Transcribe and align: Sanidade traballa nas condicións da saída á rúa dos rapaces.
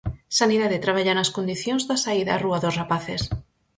Sanidade 0.39 0.83
traballa 0.85 1.17
nas 1.17 1.33
condicións 1.35 1.83
da 1.89 1.97
saída 2.03 2.37
á 2.37 2.39
rúa 2.43 2.61
dos 2.63 2.77
rapaces. 2.81 3.21